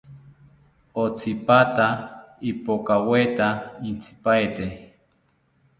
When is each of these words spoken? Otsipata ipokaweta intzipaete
Otsipata 1.03 1.87
ipokaweta 2.51 3.47
intzipaete 3.89 4.65